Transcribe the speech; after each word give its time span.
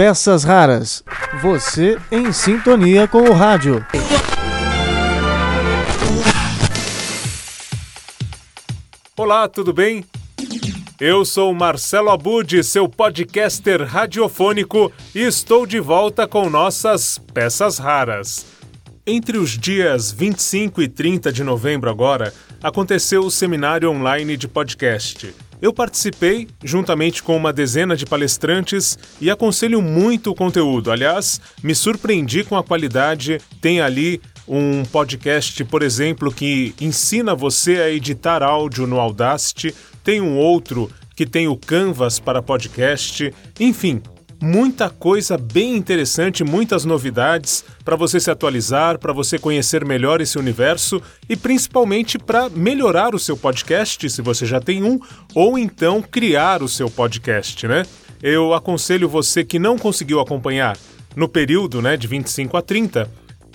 Peças 0.00 0.44
Raras. 0.44 1.04
Você 1.42 1.98
em 2.10 2.32
sintonia 2.32 3.06
com 3.06 3.18
o 3.18 3.34
rádio. 3.34 3.84
Olá, 9.14 9.46
tudo 9.46 9.74
bem? 9.74 10.02
Eu 10.98 11.22
sou 11.26 11.52
Marcelo 11.52 12.08
Abud, 12.08 12.64
seu 12.64 12.88
podcaster 12.88 13.84
radiofônico, 13.84 14.90
e 15.14 15.20
estou 15.20 15.66
de 15.66 15.78
volta 15.78 16.26
com 16.26 16.48
nossas 16.48 17.18
peças 17.34 17.76
raras. 17.76 18.46
Entre 19.06 19.36
os 19.36 19.50
dias 19.50 20.10
25 20.10 20.80
e 20.80 20.88
30 20.88 21.30
de 21.30 21.44
novembro 21.44 21.90
agora, 21.90 22.32
aconteceu 22.62 23.20
o 23.20 23.30
seminário 23.30 23.90
online 23.90 24.38
de 24.38 24.48
podcast. 24.48 25.34
Eu 25.60 25.72
participei, 25.72 26.48
juntamente 26.64 27.22
com 27.22 27.36
uma 27.36 27.52
dezena 27.52 27.94
de 27.94 28.06
palestrantes, 28.06 28.98
e 29.20 29.30
aconselho 29.30 29.82
muito 29.82 30.30
o 30.30 30.34
conteúdo. 30.34 30.90
Aliás, 30.90 31.40
me 31.62 31.74
surpreendi 31.74 32.44
com 32.44 32.56
a 32.56 32.64
qualidade. 32.64 33.38
Tem 33.60 33.80
ali 33.80 34.20
um 34.48 34.84
podcast, 34.84 35.62
por 35.64 35.82
exemplo, 35.82 36.32
que 36.32 36.74
ensina 36.80 37.34
você 37.34 37.76
a 37.76 37.90
editar 37.90 38.42
áudio 38.42 38.86
no 38.86 38.98
Audacity, 38.98 39.74
tem 40.02 40.20
um 40.20 40.36
outro 40.36 40.90
que 41.14 41.26
tem 41.26 41.46
o 41.46 41.56
Canvas 41.56 42.18
para 42.18 42.42
podcast, 42.42 43.32
enfim, 43.60 44.00
muita 44.40 44.88
coisa 44.88 45.36
bem 45.36 45.76
interessante, 45.76 46.42
muitas 46.42 46.84
novidades 46.84 47.64
para 47.84 47.94
você 47.94 48.18
se 48.18 48.30
atualizar, 48.30 48.98
para 48.98 49.12
você 49.12 49.38
conhecer 49.38 49.84
melhor 49.84 50.20
esse 50.20 50.38
universo 50.38 51.02
e 51.28 51.36
principalmente 51.36 52.18
para 52.18 52.48
melhorar 52.48 53.14
o 53.14 53.18
seu 53.18 53.36
podcast, 53.36 54.08
se 54.08 54.22
você 54.22 54.46
já 54.46 54.60
tem 54.60 54.82
um, 54.82 54.98
ou 55.34 55.58
então 55.58 56.00
criar 56.00 56.62
o 56.62 56.68
seu 56.68 56.90
podcast, 56.90 57.68
né? 57.68 57.84
Eu 58.22 58.54
aconselho 58.54 59.08
você 59.08 59.44
que 59.44 59.58
não 59.58 59.78
conseguiu 59.78 60.20
acompanhar 60.20 60.76
no 61.14 61.28
período, 61.28 61.82
né, 61.82 61.96
de 61.96 62.06
25 62.06 62.56
a 62.56 62.62
30, 62.62 63.10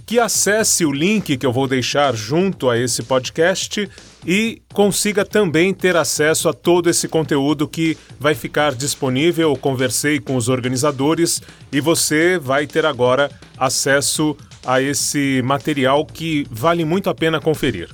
que 0.06 0.20
acesse 0.20 0.86
o 0.86 0.92
link 0.92 1.38
que 1.38 1.46
eu 1.46 1.52
vou 1.52 1.68
deixar 1.68 2.16
junto 2.16 2.70
a 2.70 2.78
esse 2.78 3.02
podcast 3.04 3.90
e 4.26 4.62
consiga 4.74 5.24
também 5.24 5.74
ter 5.74 5.96
acesso 5.96 6.50
a 6.50 6.54
todo 6.54 6.90
esse 6.90 7.08
conteúdo 7.08 7.68
que 7.68 7.98
vai 8.20 8.34
ficar 8.34 8.74
disponível. 8.74 9.52
Eu 9.52 9.56
conversei 9.56 10.20
com 10.20 10.36
os 10.36 10.50
organizadores 10.50 11.42
e 11.72 11.80
você 11.80 12.40
vai 12.40 12.66
ter 12.66 12.86
agora 12.86 13.30
acesso 13.58 14.36
a 14.66 14.82
esse 14.82 15.42
material 15.44 16.06
que 16.06 16.48
vale 16.50 16.84
muito 16.84 17.10
a 17.10 17.16
pena 17.16 17.40
conferir. 17.40 17.90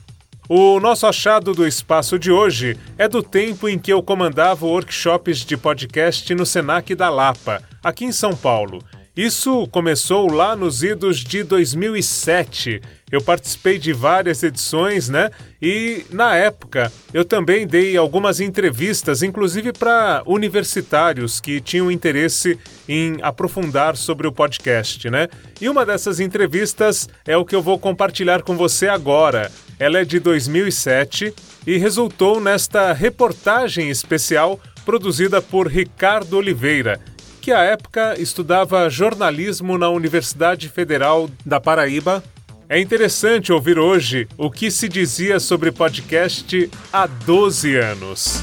O 0.47 0.79
nosso 0.79 1.07
achado 1.07 1.53
do 1.53 1.65
espaço 1.65 2.19
de 2.19 2.31
hoje 2.31 2.77
é 2.97 3.07
do 3.07 3.23
tempo 3.23 3.69
em 3.69 3.79
que 3.79 3.91
eu 3.91 4.03
comandava 4.03 4.65
workshops 4.65 5.45
de 5.45 5.55
podcast 5.55 6.33
no 6.35 6.45
Senac 6.45 6.93
da 6.93 7.09
Lapa, 7.09 7.61
aqui 7.81 8.05
em 8.05 8.11
São 8.11 8.35
Paulo. 8.35 8.83
Isso 9.15 9.67
começou 9.67 10.31
lá 10.31 10.55
nos 10.55 10.83
idos 10.83 11.17
de 11.19 11.43
2007. 11.43 12.81
Eu 13.11 13.21
participei 13.21 13.77
de 13.77 13.91
várias 13.91 14.41
edições, 14.41 15.09
né? 15.09 15.29
E 15.61 16.05
na 16.09 16.33
época 16.37 16.89
eu 17.13 17.25
também 17.25 17.67
dei 17.67 17.97
algumas 17.97 18.39
entrevistas, 18.39 19.21
inclusive 19.21 19.73
para 19.73 20.23
universitários 20.25 21.41
que 21.41 21.59
tinham 21.59 21.91
interesse 21.91 22.57
em 22.87 23.17
aprofundar 23.21 23.97
sobre 23.97 24.27
o 24.27 24.31
podcast, 24.31 25.09
né? 25.09 25.27
E 25.59 25.67
uma 25.67 25.85
dessas 25.85 26.21
entrevistas 26.21 27.09
é 27.27 27.35
o 27.35 27.43
que 27.43 27.53
eu 27.53 27.61
vou 27.61 27.77
compartilhar 27.77 28.43
com 28.43 28.55
você 28.55 28.87
agora. 28.87 29.51
Ela 29.77 29.99
é 29.99 30.05
de 30.05 30.19
2007 30.19 31.33
e 31.67 31.77
resultou 31.77 32.39
nesta 32.39 32.93
reportagem 32.93 33.89
especial 33.89 34.57
produzida 34.85 35.41
por 35.41 35.67
Ricardo 35.67 36.37
Oliveira 36.37 36.97
que 37.41 37.51
à 37.51 37.63
época 37.63 38.15
estudava 38.19 38.87
jornalismo 38.87 39.75
na 39.75 39.89
Universidade 39.89 40.69
Federal 40.69 41.27
da 41.43 41.59
Paraíba. 41.59 42.23
É 42.69 42.79
interessante 42.79 43.51
ouvir 43.51 43.79
hoje 43.79 44.27
o 44.37 44.51
que 44.51 44.69
se 44.69 44.87
dizia 44.87 45.39
sobre 45.39 45.71
podcast 45.71 46.69
há 46.93 47.07
12 47.07 47.75
anos. 47.77 48.41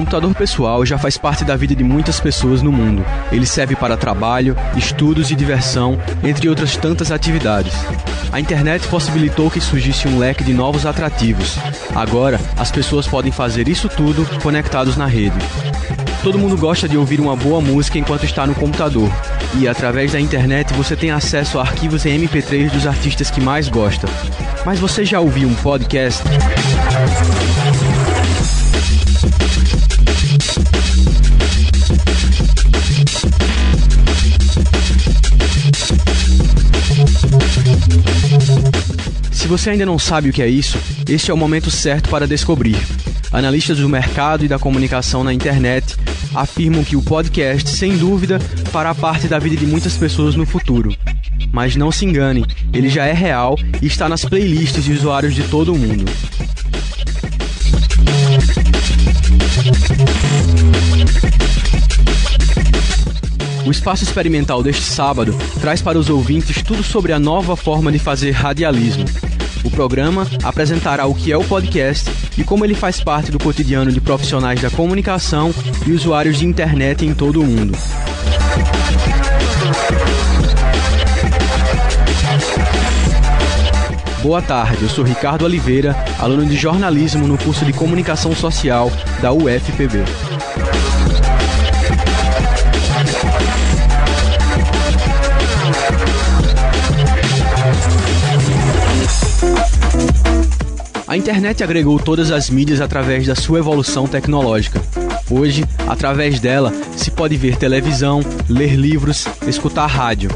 Computador 0.00 0.34
pessoal 0.34 0.86
já 0.86 0.96
faz 0.96 1.18
parte 1.18 1.44
da 1.44 1.54
vida 1.54 1.74
de 1.76 1.84
muitas 1.84 2.18
pessoas 2.18 2.62
no 2.62 2.72
mundo. 2.72 3.04
Ele 3.30 3.44
serve 3.44 3.76
para 3.76 3.98
trabalho, 3.98 4.56
estudos 4.74 5.30
e 5.30 5.34
diversão, 5.34 6.00
entre 6.24 6.48
outras 6.48 6.74
tantas 6.74 7.12
atividades. 7.12 7.74
A 8.32 8.40
internet 8.40 8.88
possibilitou 8.88 9.50
que 9.50 9.60
surgisse 9.60 10.08
um 10.08 10.18
leque 10.18 10.42
de 10.42 10.54
novos 10.54 10.86
atrativos. 10.86 11.58
Agora, 11.94 12.40
as 12.56 12.70
pessoas 12.70 13.06
podem 13.06 13.30
fazer 13.30 13.68
isso 13.68 13.90
tudo 13.90 14.26
conectados 14.42 14.96
na 14.96 15.04
rede. 15.04 15.36
Todo 16.22 16.38
mundo 16.38 16.56
gosta 16.56 16.88
de 16.88 16.96
ouvir 16.96 17.20
uma 17.20 17.36
boa 17.36 17.60
música 17.60 17.98
enquanto 17.98 18.24
está 18.24 18.46
no 18.46 18.54
computador. 18.54 19.10
E 19.58 19.68
através 19.68 20.12
da 20.12 20.20
internet 20.20 20.72
você 20.72 20.96
tem 20.96 21.10
acesso 21.10 21.58
a 21.58 21.62
arquivos 21.62 22.06
em 22.06 22.18
MP3 22.18 22.70
dos 22.70 22.86
artistas 22.86 23.30
que 23.30 23.40
mais 23.40 23.68
gosta. 23.68 24.08
Mas 24.64 24.80
você 24.80 25.04
já 25.04 25.20
ouviu 25.20 25.46
um 25.46 25.54
podcast? 25.56 26.22
Você 39.50 39.70
ainda 39.70 39.84
não 39.84 39.98
sabe 39.98 40.30
o 40.30 40.32
que 40.32 40.42
é 40.42 40.46
isso, 40.46 40.78
este 41.08 41.28
é 41.28 41.34
o 41.34 41.36
momento 41.36 41.72
certo 41.72 42.08
para 42.08 42.24
descobrir. 42.24 42.76
Analistas 43.32 43.78
do 43.78 43.88
mercado 43.88 44.44
e 44.44 44.48
da 44.48 44.60
comunicação 44.60 45.24
na 45.24 45.34
internet 45.34 45.96
afirmam 46.32 46.84
que 46.84 46.94
o 46.94 47.02
podcast, 47.02 47.68
sem 47.68 47.98
dúvida, 47.98 48.38
fará 48.70 48.94
parte 48.94 49.26
da 49.26 49.40
vida 49.40 49.56
de 49.56 49.66
muitas 49.66 49.96
pessoas 49.96 50.36
no 50.36 50.46
futuro. 50.46 50.94
Mas 51.50 51.74
não 51.74 51.90
se 51.90 52.04
engane, 52.04 52.46
ele 52.72 52.88
já 52.88 53.06
é 53.06 53.12
real 53.12 53.58
e 53.82 53.88
está 53.88 54.08
nas 54.08 54.24
playlists 54.24 54.84
de 54.84 54.92
usuários 54.92 55.34
de 55.34 55.42
todo 55.42 55.74
o 55.74 55.76
mundo. 55.76 56.04
O 63.66 63.70
espaço 63.72 64.04
experimental 64.04 64.62
deste 64.62 64.84
sábado 64.84 65.36
traz 65.60 65.82
para 65.82 65.98
os 65.98 66.08
ouvintes 66.08 66.62
tudo 66.62 66.84
sobre 66.84 67.12
a 67.12 67.18
nova 67.18 67.56
forma 67.56 67.90
de 67.90 67.98
fazer 67.98 68.30
radialismo. 68.30 69.04
O 69.62 69.70
programa 69.70 70.26
apresentará 70.42 71.06
o 71.06 71.14
que 71.14 71.30
é 71.30 71.36
o 71.36 71.44
podcast 71.44 72.10
e 72.36 72.44
como 72.44 72.64
ele 72.64 72.74
faz 72.74 73.00
parte 73.00 73.30
do 73.30 73.38
cotidiano 73.38 73.92
de 73.92 74.00
profissionais 74.00 74.60
da 74.60 74.70
comunicação 74.70 75.54
e 75.86 75.92
usuários 75.92 76.38
de 76.38 76.46
internet 76.46 77.04
em 77.04 77.14
todo 77.14 77.40
o 77.40 77.46
mundo. 77.46 77.76
Boa 84.22 84.42
tarde, 84.42 84.82
eu 84.82 84.88
sou 84.88 85.02
Ricardo 85.02 85.44
Oliveira, 85.44 85.96
aluno 86.18 86.44
de 86.44 86.56
jornalismo 86.56 87.26
no 87.26 87.38
curso 87.38 87.64
de 87.64 87.72
comunicação 87.72 88.34
social 88.34 88.92
da 89.22 89.32
UFPB. 89.32 90.04
A 101.10 101.16
internet 101.16 101.64
agregou 101.64 101.98
todas 101.98 102.30
as 102.30 102.48
mídias 102.48 102.80
através 102.80 103.26
da 103.26 103.34
sua 103.34 103.58
evolução 103.58 104.06
tecnológica. 104.06 104.80
Hoje, 105.28 105.64
através 105.88 106.38
dela, 106.38 106.72
se 106.96 107.10
pode 107.10 107.36
ver 107.36 107.56
televisão, 107.56 108.20
ler 108.48 108.76
livros, 108.76 109.26
escutar 109.44 109.88
rádio. 109.88 110.30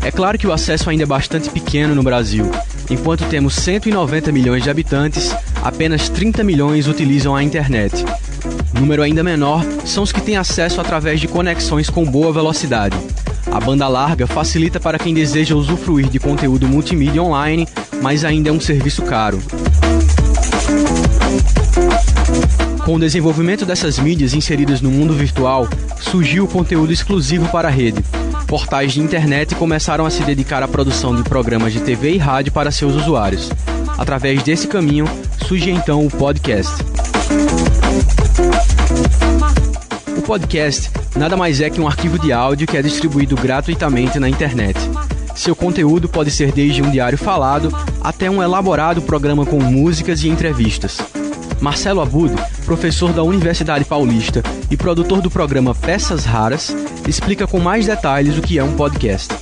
É 0.00 0.12
claro 0.12 0.38
que 0.38 0.46
o 0.46 0.52
acesso 0.52 0.88
ainda 0.88 1.02
é 1.02 1.06
bastante 1.06 1.50
pequeno 1.50 1.92
no 1.92 2.04
Brasil. 2.04 2.48
Enquanto 2.88 3.24
temos 3.24 3.56
190 3.56 4.30
milhões 4.30 4.62
de 4.62 4.70
habitantes, 4.70 5.34
apenas 5.60 6.08
30 6.08 6.44
milhões 6.44 6.86
utilizam 6.86 7.34
a 7.34 7.42
internet. 7.42 8.04
Número 8.78 9.02
ainda 9.02 9.24
menor 9.24 9.64
são 9.84 10.04
os 10.04 10.12
que 10.12 10.20
têm 10.20 10.36
acesso 10.36 10.80
através 10.80 11.20
de 11.20 11.26
conexões 11.26 11.90
com 11.90 12.04
boa 12.04 12.32
velocidade. 12.32 12.96
A 13.50 13.58
banda 13.58 13.88
larga 13.88 14.28
facilita 14.28 14.78
para 14.78 15.00
quem 15.00 15.12
deseja 15.12 15.56
usufruir 15.56 16.08
de 16.08 16.20
conteúdo 16.20 16.68
multimídia 16.68 17.20
online, 17.20 17.66
mas 18.00 18.24
ainda 18.24 18.50
é 18.50 18.52
um 18.52 18.60
serviço 18.60 19.02
caro. 19.02 19.42
Com 22.84 22.96
o 22.96 22.98
desenvolvimento 22.98 23.64
dessas 23.64 23.98
mídias 23.98 24.34
inseridas 24.34 24.80
no 24.80 24.90
mundo 24.90 25.14
virtual, 25.14 25.68
surgiu 26.00 26.44
o 26.44 26.48
conteúdo 26.48 26.92
exclusivo 26.92 27.48
para 27.48 27.68
a 27.68 27.70
rede. 27.70 28.02
Portais 28.46 28.92
de 28.92 29.00
internet 29.00 29.54
começaram 29.54 30.04
a 30.04 30.10
se 30.10 30.22
dedicar 30.24 30.62
à 30.62 30.68
produção 30.68 31.14
de 31.14 31.22
programas 31.22 31.72
de 31.72 31.80
TV 31.80 32.12
e 32.12 32.18
rádio 32.18 32.52
para 32.52 32.70
seus 32.70 32.94
usuários. 32.94 33.50
Através 33.96 34.42
desse 34.42 34.66
caminho, 34.66 35.06
surge 35.46 35.70
então 35.70 36.04
o 36.04 36.10
podcast. 36.10 36.74
podcast 40.32 40.90
nada 41.14 41.36
mais 41.36 41.60
é 41.60 41.68
que 41.68 41.78
um 41.78 41.86
arquivo 41.86 42.18
de 42.18 42.32
áudio 42.32 42.66
que 42.66 42.74
é 42.74 42.80
distribuído 42.80 43.36
gratuitamente 43.36 44.18
na 44.18 44.28
internet. 44.28 44.78
Seu 45.34 45.54
conteúdo 45.54 46.08
pode 46.08 46.30
ser 46.30 46.52
desde 46.52 46.80
um 46.80 46.90
diário 46.90 47.18
falado 47.18 47.70
até 48.02 48.30
um 48.30 48.42
elaborado 48.42 49.02
programa 49.02 49.46
com 49.46 49.60
músicas 49.60 50.22
e 50.22 50.28
entrevistas. 50.28 50.98
Marcelo 51.60 52.00
Abud, 52.00 52.34
professor 52.64 53.12
da 53.12 53.22
Universidade 53.22 53.84
Paulista 53.84 54.42
e 54.70 54.76
produtor 54.76 55.20
do 55.20 55.30
programa 55.30 55.74
Peças 55.74 56.24
Raras, 56.24 56.74
explica 57.06 57.46
com 57.46 57.60
mais 57.60 57.86
detalhes 57.86 58.36
o 58.36 58.42
que 58.42 58.58
é 58.58 58.64
um 58.64 58.74
podcast. 58.74 59.32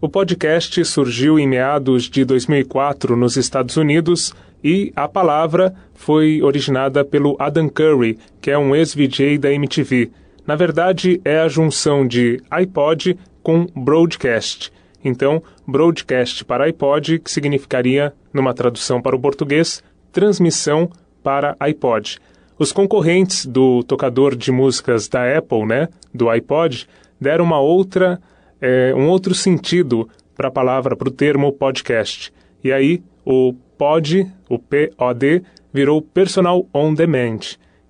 O 0.00 0.08
podcast 0.08 0.84
surgiu 0.84 1.38
em 1.38 1.46
meados 1.46 2.04
de 2.10 2.24
2004 2.24 3.16
nos 3.16 3.36
Estados 3.36 3.76
Unidos 3.76 4.34
e 4.62 4.92
a 4.96 5.06
palavra 5.06 5.74
foi 5.94 6.42
originada 6.42 7.04
pelo 7.04 7.36
Adam 7.38 7.68
Curry, 7.68 8.18
que 8.40 8.50
é 8.50 8.58
um 8.58 8.74
ex-VJ 8.74 9.38
da 9.38 9.52
MTV. 9.52 10.10
Na 10.46 10.56
verdade, 10.56 11.20
é 11.24 11.40
a 11.40 11.48
junção 11.48 12.06
de 12.06 12.42
iPod 12.50 13.18
com 13.42 13.66
broadcast. 13.74 14.72
Então, 15.04 15.42
broadcast 15.66 16.44
para 16.44 16.64
iPod, 16.64 17.18
que 17.18 17.30
significaria, 17.30 18.14
numa 18.32 18.54
tradução 18.54 19.02
para 19.02 19.14
o 19.14 19.20
português, 19.20 19.82
transmissão 20.10 20.90
para 21.22 21.54
iPod. 21.60 22.18
Os 22.58 22.72
concorrentes 22.72 23.44
do 23.44 23.82
tocador 23.82 24.34
de 24.34 24.50
músicas 24.50 25.08
da 25.08 25.36
Apple, 25.36 25.66
né, 25.66 25.88
do 26.12 26.30
iPod, 26.30 26.88
deram 27.20 27.44
uma 27.44 27.60
outra, 27.60 28.20
é, 28.60 28.94
um 28.94 29.08
outro 29.08 29.34
sentido 29.34 30.08
para 30.36 30.48
a 30.48 30.52
palavra, 30.52 30.96
para 30.96 31.08
o 31.08 31.12
termo 31.12 31.52
podcast. 31.52 32.32
E 32.62 32.72
aí, 32.72 33.02
o 33.24 33.54
pod, 33.76 34.30
o 34.48 34.58
POD, 34.58 35.42
virou 35.72 36.00
Personal 36.00 36.66
On 36.72 36.94
Demand. 36.94 37.40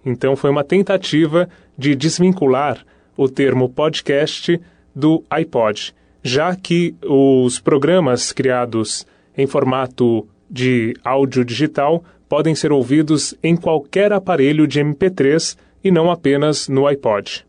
Então, 0.04 0.34
foi 0.34 0.50
uma 0.50 0.64
tentativa 0.64 1.48
de 1.76 1.94
desvincular 1.94 2.84
o 3.16 3.28
termo 3.28 3.68
podcast 3.68 4.60
do 4.94 5.22
iPod, 5.30 5.94
já 6.24 6.56
que 6.56 6.96
os 7.04 7.60
programas 7.60 8.32
criados 8.32 9.06
em 9.36 9.46
formato 9.46 10.26
de 10.50 10.94
áudio 11.04 11.44
digital 11.44 12.02
podem 12.26 12.54
ser 12.54 12.72
ouvidos 12.72 13.34
em 13.42 13.54
qualquer 13.54 14.10
aparelho 14.10 14.66
de 14.66 14.80
MP3 14.80 15.54
e 15.84 15.90
não 15.90 16.10
apenas 16.10 16.66
no 16.66 16.86
iPod. 16.86 17.44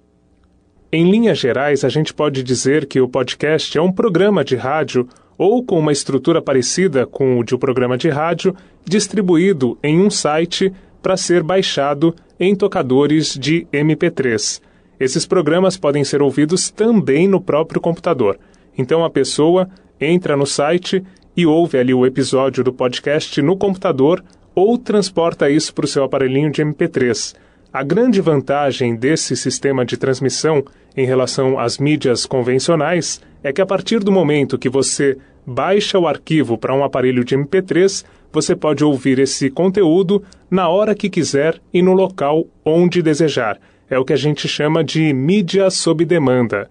Em 0.91 1.09
linhas 1.09 1.37
gerais, 1.37 1.85
a 1.85 1.89
gente 1.89 2.13
pode 2.13 2.43
dizer 2.43 2.85
que 2.85 2.99
o 2.99 3.07
podcast 3.07 3.77
é 3.77 3.81
um 3.81 3.91
programa 3.91 4.43
de 4.43 4.57
rádio 4.57 5.07
ou 5.37 5.63
com 5.63 5.79
uma 5.79 5.93
estrutura 5.93 6.41
parecida 6.41 7.05
com 7.05 7.39
o 7.39 7.43
de 7.43 7.55
um 7.55 7.57
programa 7.57 7.97
de 7.97 8.09
rádio, 8.09 8.53
distribuído 8.83 9.77
em 9.81 10.01
um 10.01 10.09
site 10.09 10.71
para 11.01 11.15
ser 11.15 11.43
baixado 11.43 12.13
em 12.37 12.53
tocadores 12.53 13.37
de 13.37 13.65
MP3. 13.71 14.61
Esses 14.99 15.25
programas 15.25 15.77
podem 15.77 16.03
ser 16.03 16.21
ouvidos 16.21 16.69
também 16.69 17.27
no 17.27 17.39
próprio 17.39 17.79
computador. 17.79 18.37
Então 18.77 19.03
a 19.03 19.09
pessoa 19.09 19.69
entra 19.99 20.35
no 20.35 20.45
site 20.45 21.03
e 21.35 21.45
ouve 21.45 21.77
ali 21.77 21.93
o 21.93 22.05
episódio 22.05 22.63
do 22.63 22.73
podcast 22.73 23.41
no 23.41 23.57
computador 23.57 24.23
ou 24.53 24.77
transporta 24.77 25.49
isso 25.49 25.73
para 25.73 25.85
o 25.85 25.87
seu 25.87 26.03
aparelhinho 26.03 26.49
de 26.49 26.63
MP3. 26.63 27.35
A 27.73 27.83
grande 27.83 28.21
vantagem 28.21 28.95
desse 28.95 29.35
sistema 29.35 29.85
de 29.85 29.97
transmissão 29.97 30.63
em 30.95 31.05
relação 31.05 31.59
às 31.59 31.77
mídias 31.77 32.25
convencionais 32.25 33.21
é 33.43 33.51
que 33.51 33.61
a 33.61 33.65
partir 33.65 33.99
do 33.99 34.13
momento 34.13 34.57
que 34.57 34.69
você 34.69 35.17
baixa 35.45 35.99
o 35.99 36.07
arquivo 36.07 36.57
para 36.57 36.73
um 36.73 36.83
aparelho 36.83 37.23
de 37.23 37.37
MP3, 37.37 38.05
você 38.31 38.55
pode 38.55 38.83
ouvir 38.83 39.19
esse 39.19 39.49
conteúdo 39.49 40.23
na 40.49 40.69
hora 40.69 40.95
que 40.95 41.09
quiser 41.09 41.59
e 41.73 41.81
no 41.81 41.93
local 41.93 42.45
onde 42.63 43.01
desejar. 43.01 43.59
É 43.89 43.99
o 43.99 44.05
que 44.05 44.13
a 44.13 44.17
gente 44.17 44.47
chama 44.47 44.83
de 44.83 45.13
mídia 45.13 45.69
sob 45.69 46.05
demanda. 46.05 46.69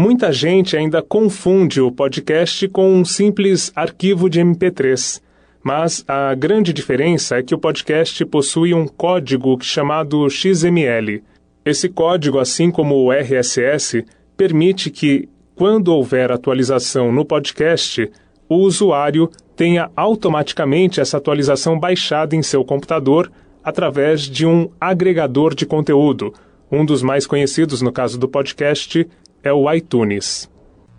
Muita 0.00 0.30
gente 0.30 0.76
ainda 0.76 1.02
confunde 1.02 1.80
o 1.80 1.90
podcast 1.90 2.68
com 2.68 2.94
um 2.94 3.04
simples 3.04 3.72
arquivo 3.74 4.30
de 4.30 4.40
MP3. 4.40 5.20
Mas 5.60 6.04
a 6.06 6.32
grande 6.36 6.72
diferença 6.72 7.38
é 7.38 7.42
que 7.42 7.52
o 7.52 7.58
podcast 7.58 8.24
possui 8.26 8.72
um 8.72 8.86
código 8.86 9.58
chamado 9.60 10.30
XML. 10.30 11.20
Esse 11.64 11.88
código, 11.88 12.38
assim 12.38 12.70
como 12.70 12.94
o 12.94 13.10
RSS, 13.10 14.04
permite 14.36 14.88
que, 14.88 15.28
quando 15.56 15.88
houver 15.88 16.30
atualização 16.30 17.10
no 17.10 17.24
podcast, 17.24 18.08
o 18.48 18.54
usuário 18.58 19.28
tenha 19.56 19.90
automaticamente 19.96 21.00
essa 21.00 21.16
atualização 21.16 21.76
baixada 21.76 22.36
em 22.36 22.42
seu 22.44 22.64
computador 22.64 23.32
através 23.64 24.20
de 24.20 24.46
um 24.46 24.70
agregador 24.80 25.56
de 25.56 25.66
conteúdo. 25.66 26.32
Um 26.70 26.84
dos 26.84 27.02
mais 27.02 27.26
conhecidos 27.26 27.82
no 27.82 27.90
caso 27.90 28.16
do 28.16 28.28
podcast 28.28 29.04
é 29.42 29.52
o 29.52 29.72
iTunes. 29.72 30.48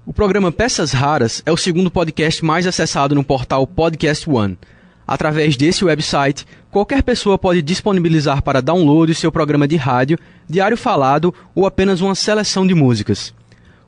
O 0.05 0.13
programa 0.13 0.51
Peças 0.51 0.91
Raras 0.91 1.43
é 1.45 1.51
o 1.51 1.57
segundo 1.57 1.91
podcast 1.91 2.43
mais 2.43 2.65
acessado 2.65 3.13
no 3.13 3.23
portal 3.23 3.67
Podcast 3.67 4.29
One. 4.29 4.57
Através 5.05 5.57
desse 5.57 5.83
website, 5.83 6.45
qualquer 6.71 7.03
pessoa 7.03 7.37
pode 7.37 7.61
disponibilizar 7.61 8.41
para 8.41 8.61
download 8.61 9.13
seu 9.15 9.31
programa 9.31 9.67
de 9.67 9.75
rádio, 9.75 10.17
diário 10.47 10.77
falado 10.77 11.33
ou 11.53 11.65
apenas 11.65 12.01
uma 12.01 12.15
seleção 12.15 12.65
de 12.65 12.73
músicas. 12.73 13.33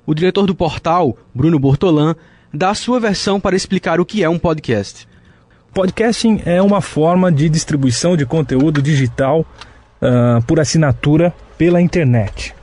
O 0.05 0.13
diretor 0.13 0.45
do 0.45 0.55
portal, 0.55 1.17
Bruno 1.33 1.59
Bortolan, 1.59 2.15
dá 2.53 2.71
a 2.71 2.75
sua 2.75 2.99
versão 2.99 3.39
para 3.39 3.55
explicar 3.55 3.99
o 3.99 4.05
que 4.05 4.23
é 4.23 4.29
um 4.29 4.39
podcast. 4.39 5.07
Podcasting 5.73 6.41
é 6.45 6.61
uma 6.61 6.81
forma 6.81 7.31
de 7.31 7.47
distribuição 7.47 8.17
de 8.17 8.25
conteúdo 8.25 8.81
digital 8.81 9.45
uh, 10.01 10.43
por 10.45 10.59
assinatura 10.59 11.33
pela 11.57 11.81
internet. 11.81 12.53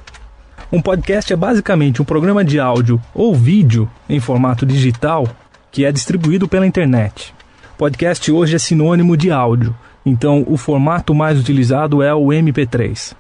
Um 0.71 0.83
podcast 0.83 1.33
é 1.33 1.37
basicamente 1.37 2.03
um 2.03 2.05
programa 2.05 2.45
de 2.45 2.61
áudio 2.61 3.01
ou 3.15 3.35
vídeo 3.35 3.91
em 4.07 4.21
formato 4.21 4.67
digital 4.67 5.27
que 5.73 5.83
é 5.83 5.91
distribuído 5.91 6.47
pela 6.47 6.67
internet. 6.67 7.35
Podcast 7.79 8.31
hoje 8.31 8.57
é 8.57 8.59
sinônimo 8.59 9.17
de 9.17 9.31
áudio, 9.31 9.75
então 10.05 10.45
o 10.47 10.59
formato 10.59 11.15
mais 11.15 11.41
utilizado 11.41 12.03
é 12.03 12.15
o 12.15 12.27
MP3. 12.27 13.15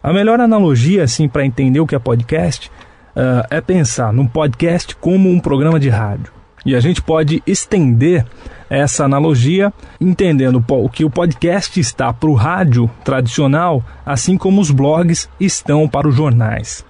A 0.00 0.12
melhor 0.12 0.38
analogia 0.38 1.02
assim 1.02 1.28
para 1.28 1.44
entender 1.44 1.80
o 1.80 1.86
que 1.86 1.96
é 1.96 1.98
podcast 1.98 2.68
uh, 2.68 3.44
é 3.50 3.60
pensar 3.60 4.12
num 4.12 4.28
podcast 4.28 4.94
como 4.94 5.28
um 5.28 5.40
programa 5.40 5.80
de 5.80 5.88
rádio. 5.88 6.32
E 6.64 6.74
a 6.74 6.80
gente 6.80 7.02
pode 7.02 7.42
estender 7.46 8.24
essa 8.70 9.04
analogia 9.04 9.72
entendendo 10.00 10.64
o 10.68 10.88
que 10.88 11.04
o 11.04 11.10
podcast 11.10 11.78
está 11.78 12.12
para 12.12 12.28
o 12.28 12.34
rádio 12.34 12.90
tradicional, 13.04 13.84
assim 14.04 14.36
como 14.36 14.60
os 14.60 14.70
blogs 14.70 15.28
estão 15.38 15.86
para 15.86 16.08
os 16.08 16.14
jornais. 16.14 16.84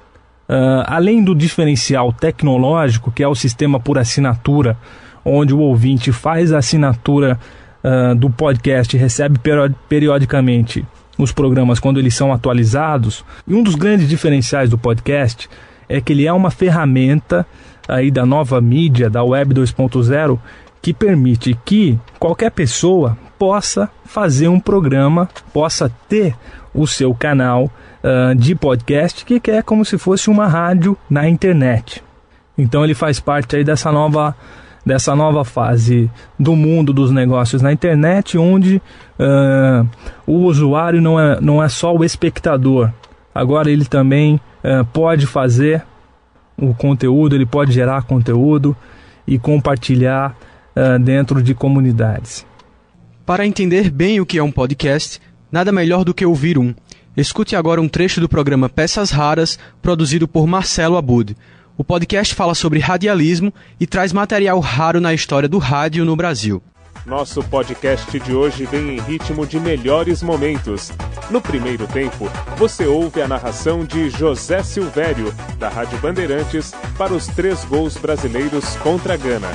Uh, 0.49 0.85
além 0.87 1.25
do 1.25 1.35
diferencial 1.35 2.13
tecnológico, 2.13 3.11
que 3.11 3.23
é 3.23 3.29
o 3.29 3.35
sistema 3.35 3.81
por 3.81 3.99
assinatura, 3.99 4.77
onde 5.25 5.55
o 5.55 5.59
ouvinte 5.59 6.13
faz 6.13 6.53
a 6.53 6.59
assinatura 6.59 7.39
uh, 7.83 8.15
do 8.15 8.31
podcast 8.31 8.95
e 8.95 9.01
recebe 9.01 9.41
periodicamente 9.89 10.85
os 11.19 11.33
programas 11.33 11.81
quando 11.81 11.99
eles 11.99 12.15
são 12.15 12.33
atualizados, 12.33 13.25
e 13.47 13.55
um 13.55 13.63
dos 13.63 13.75
grandes 13.75 14.09
diferenciais 14.09 14.69
do 14.69 14.77
podcast 14.77 15.49
é 15.89 16.01
que 16.01 16.13
ele 16.13 16.27
é 16.27 16.33
uma 16.33 16.51
ferramenta 16.51 17.47
aí 17.89 18.11
da 18.11 18.25
nova 18.25 18.61
mídia, 18.61 19.11
da 19.11 19.23
Web 19.23 19.55
2.0, 19.55 20.39
que 20.81 20.93
permite 20.93 21.59
que 21.65 21.99
qualquer 22.19 22.51
pessoa 22.51 23.17
possa 23.39 23.91
fazer 24.05 24.49
um 24.49 24.61
programa, 24.61 25.29
possa 25.53 25.91
ter 26.09 26.35
o 26.75 26.87
seu 26.87 27.15
canal 27.15 27.65
uh, 28.03 28.35
de 28.35 28.55
podcast, 28.55 29.25
que 29.25 29.51
é 29.51 29.63
como 29.63 29.85
se 29.85 29.97
fosse 29.97 30.29
uma 30.29 30.47
rádio 30.47 30.97
na 31.09 31.29
internet. 31.29 32.03
Então 32.57 32.85
ele 32.85 32.95
faz 32.95 33.19
parte 33.21 33.57
aí 33.57 33.65
dessa 33.65 33.91
nova 33.91 34.35
dessa 34.85 35.17
nova 35.17 35.47
fase 35.47 36.11
do 36.39 36.55
mundo 36.55 36.93
dos 36.93 37.11
negócios 37.11 37.63
na 37.63 37.73
internet, 37.73 38.37
onde 38.37 38.83
uh, 39.19 39.89
o 40.27 40.41
usuário 40.41 41.01
não 41.01 41.19
é, 41.19 41.41
não 41.41 41.63
é 41.63 41.71
só 41.71 41.97
o 41.97 42.05
espectador, 42.05 42.91
agora 43.35 43.71
ele 43.71 43.87
também 43.87 44.35
uh, 44.63 44.85
pode 44.93 45.27
fazer 45.27 45.83
o 46.57 46.75
conteúdo, 46.75 47.35
ele 47.35 47.47
pode 47.47 47.73
gerar 47.73 48.03
conteúdo 48.03 48.77
e 49.27 49.39
compartilhar 49.39 50.37
uh, 50.77 50.99
dentro 50.99 51.43
de 51.43 51.55
comunidades. 51.55 52.47
Para 53.27 53.47
entender 53.47 53.91
bem 53.91 54.21
o 54.21 54.27
que 54.27 54.39
é 54.39 54.43
um 54.43 54.53
podcast, 54.53 55.21
nada 55.51 55.73
melhor 55.73 56.05
do 56.05 56.15
que 56.15 56.27
ouvir 56.27 56.59
um. 56.59 56.75
Escute 57.17 57.57
agora 57.57 57.81
um 57.81 57.89
trecho 57.89 58.21
do 58.21 58.29
programa 58.29 58.69
Peças 58.69 59.11
Raras, 59.11 59.59
produzido 59.81 60.27
por 60.29 60.47
Marcelo 60.47 60.97
Abud. 60.97 61.37
O 61.77 61.83
podcast 61.83 62.35
fala 62.35 62.55
sobre 62.55 62.79
radialismo 62.79 63.53
e 63.81 63.87
traz 63.87 64.13
material 64.13 64.61
raro 64.61 65.01
na 65.01 65.15
história 65.15 65.49
do 65.49 65.59
rádio 65.59 66.05
no 66.05 66.15
Brasil. 66.15 66.63
Nosso 67.07 67.43
podcast 67.45 68.19
de 68.19 68.35
hoje 68.35 68.65
vem 68.65 68.97
em 68.97 69.01
ritmo 69.01 69.47
de 69.47 69.61
melhores 69.61 70.23
momentos. 70.23 70.91
No 71.29 71.39
primeiro 71.39 71.87
tempo, 71.87 72.31
você 72.57 72.87
ouve 72.87 73.21
a 73.21 73.29
narração 73.29 73.85
de 73.85 74.09
José 74.09 74.63
Silvério, 74.63 75.31
da 75.59 75.69
Rádio 75.69 75.99
Bandeirantes, 75.99 76.73
para 76.97 77.13
os 77.13 77.27
três 77.27 77.63
gols 77.67 77.99
brasileiros 77.99 78.75
contra 78.77 79.15
a 79.15 79.17
Gana. 79.19 79.51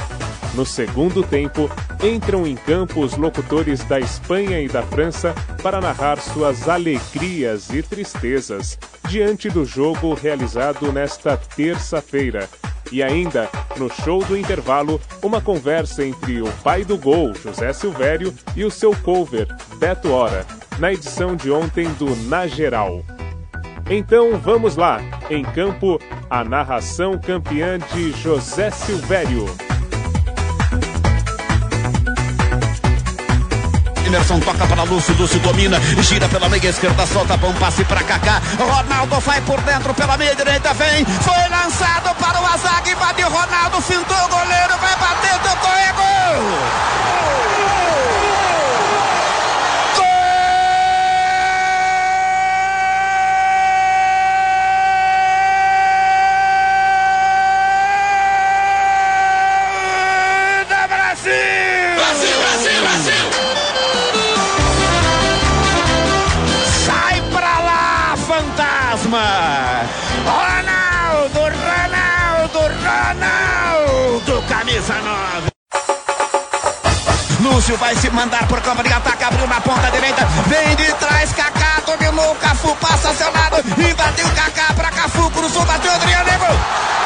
No 0.54 0.64
segundo 0.64 1.24
tempo, 1.24 1.72
entram 2.04 2.46
em 2.46 2.56
campo 2.56 3.02
os 3.04 3.18
locutores 3.18 3.84
da 3.84 4.00
Espanha 4.00 4.62
e 4.62 4.68
da 4.68 4.84
França 4.84 5.34
para 5.64 5.82
narrar 5.82 6.20
suas 6.20 6.70
alegrias 6.70 7.72
e 7.72 7.82
tristezas 7.82 8.78
diante 9.08 9.50
do 9.50 9.66
jogo 9.66 10.14
realizado 10.14 10.92
nesta 10.94 11.36
terça-feira. 11.36 12.48
E 12.92 13.04
ainda, 13.04 13.50
no 13.78 13.90
show 13.90 14.24
do 14.24 14.38
intervalo, 14.38 15.00
uma 15.22 15.40
conversa 15.40 16.04
entre 16.04 16.42
o 16.42 16.52
pai 16.64 16.84
do 16.84 16.98
gol, 16.98 17.34
José 17.36 17.72
Silvério, 17.72 18.34
e 18.56 18.64
o 18.64 18.72
seu 18.72 18.96
cover, 18.96 19.48
Beto 19.78 20.12
Hora, 20.12 20.46
na 20.80 20.92
edição 20.92 21.36
de 21.36 21.52
ontem 21.52 21.88
do 21.94 22.16
Na 22.28 22.48
Geral. 22.48 23.04
Então 23.90 24.38
vamos 24.38 24.76
lá, 24.76 25.00
em 25.30 25.44
campo, 25.44 26.00
a 26.30 26.44
narração 26.44 27.18
campeã 27.18 27.78
de 27.78 28.12
José 28.12 28.70
Silvério. 28.72 29.46
Emerson 34.10 34.40
toca 34.40 34.66
para 34.66 34.82
Lúcio, 34.84 35.14
Lúcio 35.16 35.40
domina, 35.40 35.80
gira 36.02 36.28
pela 36.28 36.50
meia 36.50 36.70
esquerda, 36.70 37.06
solta 37.06 37.38
bom 37.38 37.54
passe 37.54 37.86
para 37.86 38.02
Kaká. 38.02 38.42
Ronaldo 38.58 39.20
vai 39.20 39.40
por 39.42 39.62
dentro 39.62 39.94
pela 39.94 40.18
meia 40.18 40.36
direita, 40.36 40.74
vem, 40.74 41.06
foi 41.06 41.50
lançado 41.50 42.16
para 42.16 42.42
o 42.42 42.46
Azag, 42.48 42.96
bateu 42.96 43.30
Ronaldo, 43.30 43.80
fintou 43.82 44.18
o 44.18 44.28
goleiro, 44.30 44.74
vai 44.82 44.96
bater, 44.96 45.40
tocou, 45.44 45.72
é 45.72 45.94
gol! 45.94 47.29
19. 74.80 75.50
Lúcio 77.42 77.76
vai 77.78 77.96
se 77.98 78.10
mandar 78.12 78.48
por 78.48 78.62
campo 78.62 78.82
de 78.82 78.94
ataque, 78.94 79.24
abriu 79.26 79.46
na 79.48 79.60
ponta 79.60 79.92
direita, 79.92 80.26
vem 80.48 80.76
de 80.76 80.94
trás, 80.94 81.34
Kaká 81.34 81.82
dominou, 81.86 82.34
Cafu 82.36 82.74
passa 82.78 83.14
seu 83.14 83.32
lado, 83.32 83.58
invadiu 83.78 84.30
Kaká 84.36 84.74
pra 84.74 84.90
Cafu, 84.92 85.30
cruzou, 85.32 85.66
bateu 85.66 85.92
Adriano, 85.92 86.30
gol! 86.40 86.99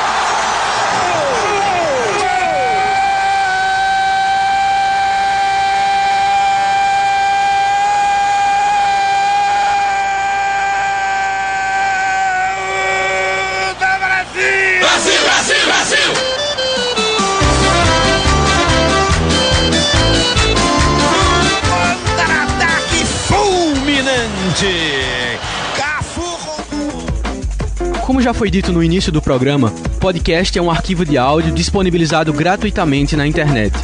Já 28.23 28.33
foi 28.33 28.49
dito 28.49 28.71
no 28.71 28.81
início 28.81 29.11
do 29.11 29.21
programa, 29.21 29.69
podcast 29.99 30.57
é 30.57 30.61
um 30.61 30.71
arquivo 30.71 31.03
de 31.03 31.17
áudio 31.17 31.51
disponibilizado 31.51 32.31
gratuitamente 32.31 33.17
na 33.17 33.27
internet. 33.27 33.75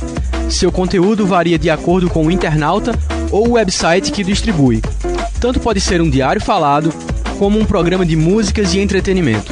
Seu 0.50 0.72
conteúdo 0.72 1.28
varia 1.28 1.60
de 1.60 1.70
acordo 1.70 2.10
com 2.10 2.26
o 2.26 2.32
internauta 2.32 2.98
ou 3.32 3.50
o 3.50 3.52
website 3.52 4.14
que 4.14 4.24
distribui. 4.24 4.82
Tanto 5.42 5.60
pode 5.60 5.82
ser 5.82 6.02
um 6.02 6.10
diário 6.10 6.42
falado, 6.42 6.94
como 7.38 7.60
um 7.60 7.66
programa 7.66 8.06
de 8.06 8.16
músicas 8.16 8.74
e 8.74 8.80
entretenimento. 8.80 9.52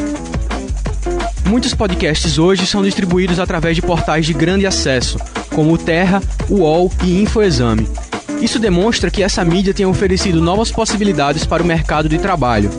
Muitos 1.46 1.74
podcasts 1.74 2.40
hoje 2.40 2.66
são 2.66 2.82
distribuídos 2.82 3.42
através 3.42 3.76
de 3.76 3.82
portais 3.82 4.26
de 4.26 4.34
grande 4.34 4.66
acesso, 4.66 5.20
como 5.54 5.74
o 5.74 5.78
Terra, 5.78 6.22
o 6.48 6.60
UOL 6.60 6.90
e 7.04 7.22
Infoexame. 7.22 7.86
Isso 8.42 8.58
demonstra 8.58 9.12
que 9.12 9.22
essa 9.22 9.44
mídia 9.44 9.74
tem 9.74 9.86
oferecido 9.86 10.40
novas 10.40 10.72
possibilidades 10.72 11.46
para 11.46 11.62
o 11.62 11.66
mercado 11.66 12.08
de 12.08 12.18
trabalho. 12.18 12.70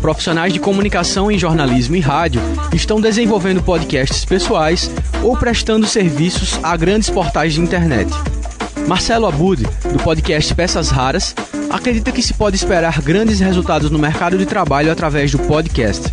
Profissionais 0.00 0.52
de 0.52 0.58
comunicação 0.58 1.30
em 1.30 1.38
jornalismo 1.38 1.94
e 1.94 2.00
rádio 2.00 2.40
estão 2.74 3.00
desenvolvendo 3.00 3.62
podcasts 3.62 4.24
pessoais 4.24 4.90
ou 5.22 5.36
prestando 5.36 5.86
serviços 5.86 6.58
a 6.62 6.76
grandes 6.76 7.10
portais 7.10 7.52
de 7.52 7.60
internet. 7.60 8.10
Marcelo 8.88 9.26
Abud, 9.26 9.62
do 9.62 10.02
podcast 10.02 10.54
Peças 10.54 10.90
Raras, 10.90 11.34
acredita 11.68 12.10
que 12.10 12.22
se 12.22 12.32
pode 12.32 12.56
esperar 12.56 13.00
grandes 13.02 13.40
resultados 13.40 13.90
no 13.90 13.98
mercado 13.98 14.38
de 14.38 14.46
trabalho 14.46 14.90
através 14.90 15.30
do 15.30 15.38
podcast. 15.38 16.10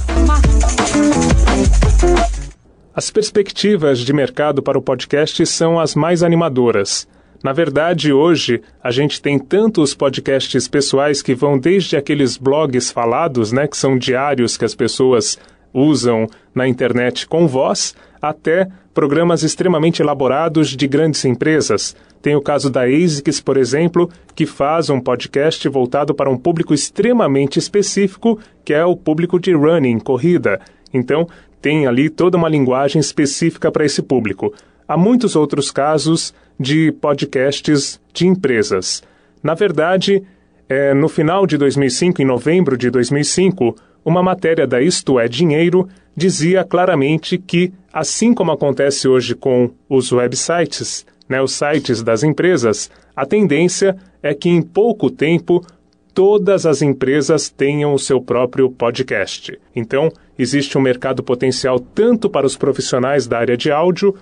As 2.94 3.10
perspectivas 3.10 4.00
de 4.00 4.12
mercado 4.12 4.62
para 4.62 4.78
o 4.78 4.82
podcast 4.82 5.46
são 5.46 5.80
as 5.80 5.96
mais 5.96 6.24
animadoras. 6.24 7.08
Na 7.44 7.54
verdade, 7.54 8.12
hoje 8.12 8.62
a 8.84 8.90
gente 8.90 9.22
tem 9.22 9.38
tantos 9.38 9.94
podcasts 9.94 10.68
pessoais 10.68 11.22
que 11.22 11.36
vão 11.36 11.58
desde 11.58 11.96
aqueles 11.96 12.38
blogs 12.38 12.92
falados, 12.92 13.52
né, 13.52 13.68
que 13.68 13.78
são 13.78 13.98
diários 13.98 14.58
que 14.58 14.66
as 14.66 14.74
pessoas 14.74 15.38
usam 15.74 16.28
na 16.56 16.68
internet 16.68 17.28
com 17.28 17.48
voz, 17.48 17.96
até 18.20 18.68
programas 18.94 19.44
extremamente 19.44 20.02
elaborados 20.02 20.70
de 20.70 20.88
grandes 20.88 21.24
empresas. 21.24 21.96
Tem 22.20 22.36
o 22.36 22.42
caso 22.42 22.72
da 22.72 22.86
ASICS, 22.86 23.40
por 23.40 23.56
exemplo, 23.56 24.10
que 24.34 24.48
faz 24.48 24.90
um 24.90 25.00
podcast 25.00 25.70
voltado 25.70 26.16
para 26.16 26.32
um 26.32 26.38
público 26.38 26.74
extremamente 26.74 27.60
específico, 27.60 28.40
que 28.66 28.74
é 28.74 28.84
o 28.84 28.96
público 28.96 29.40
de 29.40 29.54
running, 29.54 30.00
corrida. 30.00 30.60
Então, 30.92 31.28
tem 31.62 31.86
ali 31.86 32.10
toda 32.10 32.38
uma 32.38 32.50
linguagem 32.50 33.00
específica 33.00 33.72
para 33.72 33.86
esse 33.86 34.02
público. 34.02 34.52
Há 34.88 34.98
muitos 34.98 35.36
outros 35.36 35.70
casos 35.70 36.34
de 36.60 36.92
podcasts 36.92 38.00
de 38.14 38.28
empresas. 38.28 39.04
Na 39.44 39.54
verdade, 39.54 40.24
é, 40.68 40.94
no 40.94 41.08
final 41.08 41.46
de 41.46 41.58
2005, 41.58 42.22
em 42.22 42.26
novembro 42.26 42.78
de 42.78 42.90
2005, 42.90 43.76
uma 44.04 44.24
matéria 44.24 44.66
da 44.66 44.82
Isto 44.82 45.20
é 45.20 45.28
Dinheiro 45.28 45.88
dizia 46.16 46.64
claramente 46.64 47.38
que, 47.38 47.72
assim 47.94 48.34
como 48.34 48.52
acontece 48.52 49.08
hoje 49.08 49.36
com 49.36 49.70
os 49.88 50.12
websites, 50.12 51.06
né, 51.30 51.42
os 51.42 51.54
sites 51.54 52.02
das 52.02 52.24
empresas, 52.24 52.90
a 53.16 53.26
tendência 53.26 53.96
é 54.24 54.34
que 54.34 54.50
em 54.50 54.62
pouco 54.62 55.12
tempo 55.12 55.64
todas 56.14 56.66
as 56.66 56.82
empresas 56.82 57.50
tenham 57.50 57.94
o 57.94 58.00
seu 58.00 58.20
próprio 58.20 58.72
podcast. 58.72 59.60
Então, 59.76 60.12
existe 60.40 60.76
um 60.78 60.82
mercado 60.82 61.22
potencial 61.22 61.80
tanto 61.80 62.28
para 62.28 62.48
os 62.48 62.58
profissionais 62.58 63.28
da 63.28 63.38
área 63.38 63.56
de 63.56 63.72
áudio 63.72 64.16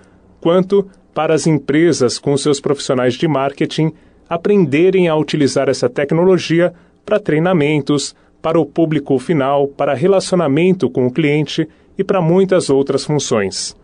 quanto 0.46 0.88
para 1.12 1.34
as 1.34 1.44
empresas 1.48 2.20
com 2.20 2.36
seus 2.36 2.60
profissionais 2.60 3.14
de 3.14 3.26
marketing 3.26 3.92
aprenderem 4.28 5.08
a 5.08 5.16
utilizar 5.16 5.68
essa 5.68 5.88
tecnologia 5.88 6.72
para 7.04 7.18
treinamentos, 7.18 8.14
para 8.40 8.56
o 8.56 8.64
público 8.64 9.18
final, 9.18 9.66
para 9.66 9.92
relacionamento 9.92 10.88
com 10.88 11.04
o 11.04 11.10
cliente 11.10 11.68
e 11.98 12.04
para 12.04 12.22
muitas 12.22 12.70
outras 12.70 13.04
funções. 13.04 13.74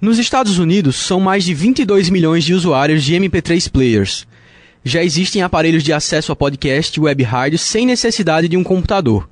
Nos 0.00 0.16
Estados 0.16 0.60
Unidos, 0.60 0.94
são 0.94 1.18
mais 1.18 1.42
de 1.42 1.54
22 1.54 2.08
milhões 2.08 2.44
de 2.44 2.54
usuários 2.54 3.02
de 3.02 3.16
MP3 3.16 3.68
players. 3.68 4.28
Já 4.84 5.02
existem 5.02 5.42
aparelhos 5.42 5.82
de 5.82 5.92
acesso 5.92 6.30
a 6.30 6.36
podcast 6.36 6.96
e 6.96 7.02
web 7.02 7.20
rádio 7.24 7.58
sem 7.58 7.84
necessidade 7.84 8.46
de 8.46 8.56
um 8.56 8.62
computador. 8.62 9.28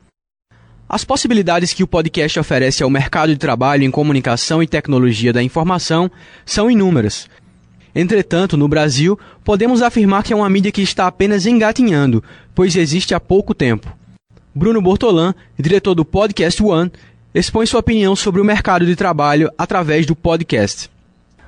As 0.92 1.04
possibilidades 1.04 1.72
que 1.72 1.82
o 1.82 1.86
podcast 1.86 2.38
oferece 2.38 2.82
ao 2.82 2.90
mercado 2.90 3.30
de 3.30 3.38
trabalho 3.38 3.82
em 3.82 3.90
comunicação 3.90 4.62
e 4.62 4.66
tecnologia 4.66 5.32
da 5.32 5.42
informação 5.42 6.10
são 6.44 6.70
inúmeras. 6.70 7.30
Entretanto, 7.94 8.58
no 8.58 8.68
Brasil, 8.68 9.18
podemos 9.42 9.80
afirmar 9.80 10.22
que 10.22 10.34
é 10.34 10.36
uma 10.36 10.50
mídia 10.50 10.70
que 10.70 10.82
está 10.82 11.06
apenas 11.06 11.46
engatinhando, 11.46 12.22
pois 12.54 12.76
existe 12.76 13.14
há 13.14 13.18
pouco 13.18 13.54
tempo. 13.54 13.90
Bruno 14.54 14.82
Bortolan, 14.82 15.34
diretor 15.58 15.94
do 15.94 16.04
Podcast 16.04 16.62
One, 16.62 16.92
expõe 17.34 17.64
sua 17.64 17.80
opinião 17.80 18.14
sobre 18.14 18.42
o 18.42 18.44
mercado 18.44 18.84
de 18.84 18.94
trabalho 18.94 19.50
através 19.56 20.04
do 20.04 20.14
podcast. 20.14 20.90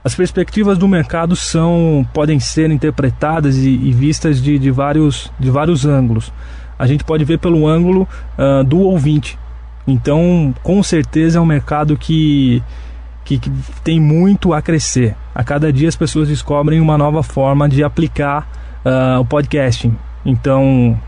As 0.02 0.14
perspectivas 0.14 0.78
do 0.78 0.88
mercado 0.88 1.36
são 1.36 2.06
podem 2.14 2.40
ser 2.40 2.70
interpretadas 2.70 3.58
e, 3.58 3.68
e 3.68 3.92
vistas 3.92 4.42
de, 4.42 4.58
de, 4.58 4.70
vários, 4.70 5.30
de 5.38 5.50
vários 5.50 5.84
ângulos 5.84 6.32
a 6.78 6.86
gente 6.86 7.04
pode 7.04 7.24
ver 7.24 7.38
pelo 7.38 7.66
ângulo 7.66 8.08
uh, 8.38 8.64
do 8.64 8.80
ouvinte. 8.80 9.38
Então, 9.86 10.54
com 10.62 10.82
certeza 10.82 11.38
é 11.38 11.40
um 11.40 11.46
mercado 11.46 11.96
que, 11.96 12.62
que, 13.24 13.38
que, 13.38 13.50
tem 13.82 14.00
muito 14.00 14.52
a 14.52 14.62
crescer. 14.62 15.14
A 15.34 15.44
cada 15.44 15.72
dia 15.72 15.88
as 15.88 15.96
pessoas 15.96 16.28
descobrem 16.28 16.80
uma 16.80 16.96
nova 16.96 17.22
forma 17.22 17.68
de 17.68 17.84
aplicar 17.84 18.48
uh, 18.84 19.20
o 19.20 19.24
podcasting. 19.24 19.94
Então, 20.24 20.98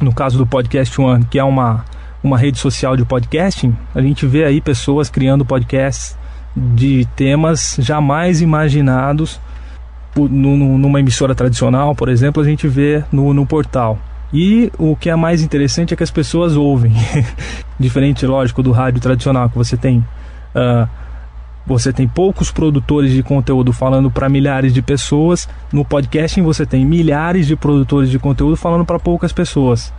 no 0.00 0.14
caso 0.14 0.38
do 0.38 0.46
Podcast 0.46 0.98
One, 0.98 1.24
que 1.26 1.38
é 1.38 1.44
uma, 1.44 1.84
uma 2.22 2.38
rede 2.38 2.58
social 2.58 2.96
de 2.96 3.04
podcasting, 3.04 3.76
a 3.94 4.00
gente 4.00 4.26
vê 4.26 4.44
aí 4.44 4.60
pessoas 4.60 5.10
criando 5.10 5.44
podcasts 5.44 6.16
de 6.56 7.06
temas 7.14 7.76
jamais 7.78 8.40
imaginados 8.40 9.38
numa 10.16 10.98
emissora 10.98 11.34
tradicional, 11.34 11.94
por 11.94 12.08
exemplo, 12.08 12.42
a 12.42 12.44
gente 12.44 12.66
vê 12.66 13.04
no, 13.12 13.32
no 13.32 13.46
portal. 13.46 13.98
E 14.32 14.70
o 14.78 14.94
que 14.94 15.10
é 15.10 15.16
mais 15.16 15.42
interessante 15.42 15.92
é 15.92 15.96
que 15.96 16.02
as 16.02 16.10
pessoas 16.10 16.56
ouvem. 16.56 16.92
Diferente, 17.78 18.24
lógico, 18.26 18.62
do 18.62 18.70
rádio 18.70 19.00
tradicional, 19.00 19.48
que 19.48 19.56
você 19.56 19.76
tem. 19.76 19.98
Uh, 20.54 20.88
você 21.66 21.92
tem 21.92 22.08
poucos 22.08 22.50
produtores 22.50 23.12
de 23.12 23.22
conteúdo 23.22 23.72
falando 23.72 24.10
para 24.10 24.28
milhares 24.28 24.72
de 24.72 24.82
pessoas. 24.82 25.48
No 25.72 25.84
podcasting 25.84 26.42
você 26.42 26.64
tem 26.64 26.84
milhares 26.84 27.46
de 27.46 27.54
produtores 27.54 28.10
de 28.10 28.18
conteúdo 28.18 28.56
falando 28.56 28.84
para 28.84 28.98
poucas 28.98 29.32
pessoas. 29.32 29.92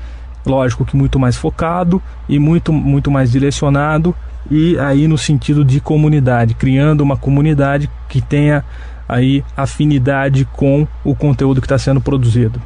Lógico 0.46 0.84
que 0.84 0.98
muito 0.98 1.20
mais 1.20 1.38
focado 1.38 2.02
e 2.28 2.40
muito, 2.40 2.74
muito 2.74 3.12
mais 3.12 3.32
direcionado 3.32 4.16
e 4.50 4.78
aí 4.80 5.08
no 5.08 5.18
sentido 5.18 5.64
de 5.64 5.80
comunidade, 5.80 6.56
criando 6.56 7.02
uma 7.02 7.16
comunidade 7.16 7.90
que 8.10 8.22
tenha 8.22 8.66
aí 9.08 9.44
afinidade 9.56 10.46
com 10.46 10.88
o 11.04 11.16
conteúdo 11.16 11.62
que 11.62 11.66
está 11.66 11.78
sendo 11.78 12.02
produzido. 12.02 12.62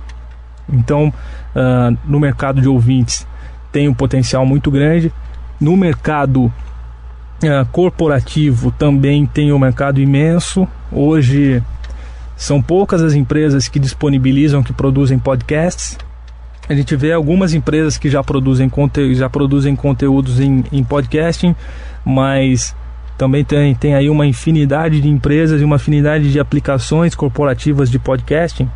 Então, 0.72 1.14
uh, 1.56 1.98
no 2.06 2.20
mercado 2.20 2.62
de 2.62 2.68
ouvintes 2.68 3.28
tem 3.72 3.88
um 3.88 3.94
potencial 3.94 4.46
muito 4.46 4.72
grande. 4.72 5.12
No 5.60 5.76
mercado 5.76 6.46
uh, 6.46 7.66
corporativo 7.72 8.72
também 8.72 9.26
tem 9.26 9.52
um 9.52 9.60
mercado 9.60 10.00
imenso. 10.00 10.68
Hoje 10.92 11.62
são 12.36 12.62
poucas 12.62 13.02
as 13.02 13.14
empresas 13.14 13.68
que 13.68 13.80
disponibilizam, 13.80 14.64
que 14.64 14.74
produzem 14.74 15.18
podcasts. 15.18 15.98
A 16.68 16.74
gente 16.74 16.96
vê 16.96 17.12
algumas 17.12 17.54
empresas 17.54 17.98
que 17.98 18.10
já 18.10 18.24
produzem, 18.24 18.68
conte 18.68 19.14
já 19.14 19.30
produzem 19.30 19.76
conteúdos 19.76 20.40
em, 20.40 20.64
em 20.72 20.84
podcasting, 20.84 21.56
mas 22.04 22.76
também 23.18 23.46
tem, 23.46 23.74
tem 23.76 23.96
aí 23.96 24.10
uma 24.10 24.26
infinidade 24.26 25.00
de 25.00 25.08
empresas 25.08 25.62
e 25.62 25.64
uma 25.64 25.76
infinidade 25.76 26.32
de 26.32 26.40
aplicações 26.40 27.14
corporativas 27.14 27.90
de 27.90 28.00
podcasting. 28.00 28.70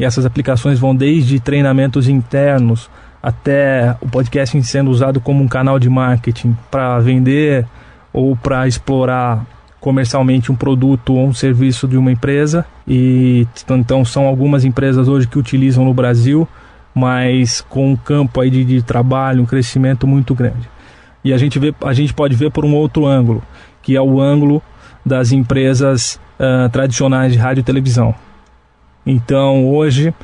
E 0.00 0.04
essas 0.04 0.26
aplicações 0.26 0.80
vão 0.80 0.96
desde 0.96 1.38
treinamentos 1.38 2.08
internos 2.08 2.90
até 3.22 3.94
o 4.00 4.08
podcasting 4.08 4.62
sendo 4.62 4.90
usado 4.90 5.20
como 5.20 5.44
um 5.44 5.46
canal 5.46 5.78
de 5.78 5.88
marketing 5.88 6.56
para 6.70 6.98
vender 6.98 7.66
ou 8.12 8.34
para 8.34 8.66
explorar 8.66 9.46
comercialmente 9.78 10.50
um 10.50 10.56
produto 10.56 11.14
ou 11.14 11.28
um 11.28 11.34
serviço 11.34 11.86
de 11.86 11.96
uma 11.96 12.10
empresa. 12.10 12.66
E 12.88 13.46
então 13.68 14.04
são 14.04 14.26
algumas 14.26 14.64
empresas 14.64 15.06
hoje 15.06 15.28
que 15.28 15.38
utilizam 15.38 15.84
no 15.84 15.94
Brasil 15.94 16.48
mas 16.94 17.60
com 17.60 17.92
um 17.92 17.96
campo 17.96 18.40
aí 18.40 18.50
de, 18.50 18.64
de 18.64 18.82
trabalho, 18.82 19.42
um 19.42 19.46
crescimento 19.46 20.06
muito 20.06 20.34
grande. 20.34 20.68
E 21.22 21.32
a 21.32 21.38
gente, 21.38 21.58
vê, 21.58 21.74
a 21.82 21.92
gente 21.92 22.12
pode 22.14 22.34
ver 22.34 22.50
por 22.50 22.64
um 22.64 22.74
outro 22.74 23.06
ângulo, 23.06 23.42
que 23.82 23.96
é 23.96 24.00
o 24.00 24.20
ângulo 24.20 24.62
das 25.04 25.32
empresas 25.32 26.20
uh, 26.38 26.68
tradicionais 26.70 27.32
de 27.32 27.38
rádio 27.38 27.60
e 27.60 27.64
televisão. 27.64 28.14
Então 29.04 29.68
hoje 29.68 30.14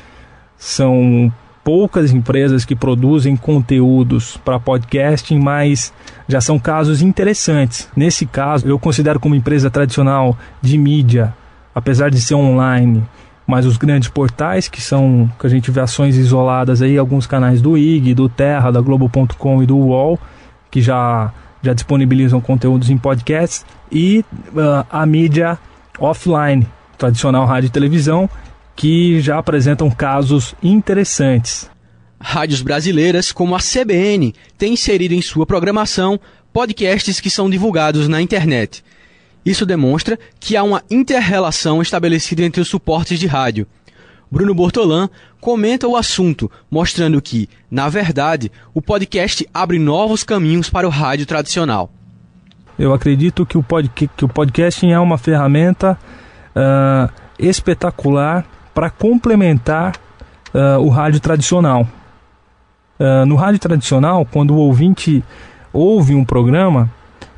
são 0.57 1.31
poucas 1.63 2.13
empresas 2.13 2.63
que 2.63 2.75
produzem 2.75 3.35
conteúdos 3.35 4.37
para 4.37 4.59
podcasting, 4.59 5.37
mas 5.37 5.93
já 6.27 6.39
são 6.39 6.57
casos 6.57 7.01
interessantes. 7.01 7.89
Nesse 7.95 8.25
caso, 8.25 8.67
eu 8.67 8.79
considero 8.79 9.19
como 9.19 9.35
empresa 9.35 9.69
tradicional 9.69 10.37
de 10.61 10.77
mídia, 10.77 11.35
apesar 11.75 12.09
de 12.09 12.21
ser 12.21 12.35
online, 12.35 13.03
mas 13.45 13.65
os 13.65 13.75
grandes 13.75 14.07
portais 14.07 14.67
que 14.67 14.81
são 14.81 15.29
que 15.39 15.45
a 15.45 15.49
gente 15.49 15.69
vê 15.69 15.81
ações 15.81 16.15
isoladas 16.15 16.81
aí, 16.81 16.97
alguns 16.97 17.27
canais 17.27 17.61
do 17.61 17.77
IG, 17.77 18.13
do 18.13 18.29
Terra, 18.29 18.71
da 18.71 18.79
Globo.com 18.79 19.61
e 19.61 19.65
do 19.65 19.77
UOL, 19.77 20.17
que 20.71 20.81
já 20.81 21.33
já 21.61 21.73
disponibilizam 21.73 22.39
conteúdos 22.39 22.89
em 22.89 22.97
podcasts 22.97 23.65
e 23.91 24.23
uh, 24.53 24.85
a 24.89 25.05
mídia 25.05 25.57
offline, 25.99 26.65
tradicional 26.97 27.45
rádio 27.45 27.67
e 27.67 27.71
televisão, 27.71 28.29
que 28.77 29.19
já 29.19 29.39
apresentam 29.39 29.89
casos 29.89 30.55
interessantes. 30.61 31.69
Rádios 32.21 32.61
brasileiras 32.61 33.31
como 33.31 33.55
a 33.55 33.59
CBN 33.59 34.33
têm 34.55 34.73
inserido 34.73 35.15
em 35.15 35.21
sua 35.21 35.47
programação 35.47 36.19
podcasts 36.53 37.19
que 37.19 37.29
são 37.29 37.49
divulgados 37.49 38.07
na 38.07 38.21
internet. 38.21 38.83
Isso 39.43 39.65
demonstra 39.65 40.17
que 40.39 40.55
há 40.55 40.61
uma 40.61 40.83
inter-relação 40.91 41.81
estabelecida 41.81 42.43
entre 42.43 42.61
os 42.61 42.67
suportes 42.67 43.19
de 43.19 43.25
rádio. 43.25 43.65
Bruno 44.29 44.53
Bortolan 44.53 45.09
comenta 45.41 45.87
o 45.87 45.95
assunto, 45.95 46.51
mostrando 46.69 47.21
que, 47.21 47.49
na 47.71 47.89
verdade, 47.89 48.51
o 48.75 48.81
podcast 48.81 49.47
abre 49.53 49.79
novos 49.79 50.23
caminhos 50.23 50.69
para 50.69 50.85
o 50.87 50.91
rádio 50.91 51.25
tradicional. 51.25 51.91
Eu 52.77 52.93
acredito 52.93 53.43
que 53.43 53.57
o, 53.57 53.63
pod, 53.63 53.89
que 53.89 54.25
o 54.25 54.27
podcasting 54.27 54.91
é 54.91 54.99
uma 54.99 55.17
ferramenta 55.17 55.97
uh, 56.55 57.11
espetacular 57.39 58.45
para 58.77 58.91
complementar 58.91 59.95
uh, 60.53 60.79
o 60.79 60.89
rádio 60.89 61.19
tradicional. 61.19 61.87
Uh, 62.99 63.25
no 63.25 63.35
rádio 63.35 63.59
tradicional, 63.59 64.23
quando 64.23 64.51
o 64.51 64.57
ouvinte 64.57 65.23
ouve 65.73 66.13
um 66.13 66.23
programa, 66.23 66.87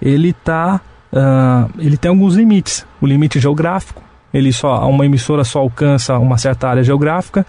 ele 0.01 0.31
está 0.31 0.81
uh, 1.13 1.71
ele 1.79 1.95
tem 1.95 2.09
alguns 2.09 2.35
limites. 2.35 2.85
O 2.99 3.07
limite 3.07 3.39
geográfico, 3.39 4.03
ele 4.33 4.51
só 4.51 4.85
uma 4.89 5.05
emissora 5.05 5.45
só 5.45 5.59
alcança 5.59 6.19
uma 6.19 6.37
certa 6.37 6.67
área 6.67 6.83
geográfica 6.83 7.45